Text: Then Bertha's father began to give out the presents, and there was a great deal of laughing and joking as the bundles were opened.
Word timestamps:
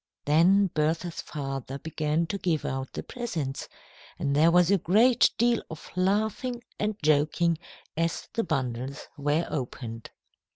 Then 0.25 0.71
Bertha's 0.73 1.21
father 1.21 1.77
began 1.77 2.25
to 2.25 2.39
give 2.39 2.65
out 2.65 2.91
the 2.93 3.03
presents, 3.03 3.69
and 4.17 4.35
there 4.35 4.49
was 4.49 4.71
a 4.71 4.79
great 4.79 5.29
deal 5.37 5.61
of 5.69 5.91
laughing 5.95 6.63
and 6.79 6.97
joking 7.03 7.59
as 7.95 8.27
the 8.33 8.43
bundles 8.43 9.07
were 9.15 9.45
opened. 9.47 10.09